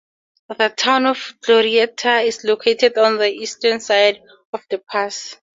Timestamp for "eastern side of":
3.29-4.65